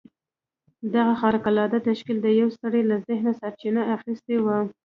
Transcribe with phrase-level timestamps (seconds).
[0.95, 4.57] دغه خارق العاده تشکيل د يوه سړي له ذهنه سرچينه اخيستې وه.